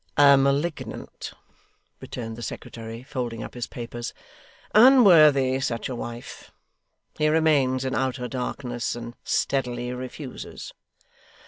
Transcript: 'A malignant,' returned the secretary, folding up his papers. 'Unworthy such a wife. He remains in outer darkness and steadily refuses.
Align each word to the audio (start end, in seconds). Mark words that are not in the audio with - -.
'A 0.17 0.35
malignant,' 0.35 1.33
returned 1.99 2.35
the 2.35 2.41
secretary, 2.41 3.03
folding 3.03 3.43
up 3.43 3.53
his 3.53 3.67
papers. 3.67 4.15
'Unworthy 4.73 5.59
such 5.59 5.89
a 5.89 5.95
wife. 5.95 6.51
He 7.19 7.27
remains 7.29 7.85
in 7.85 7.93
outer 7.93 8.27
darkness 8.27 8.95
and 8.95 9.15
steadily 9.23 9.93
refuses. 9.93 10.73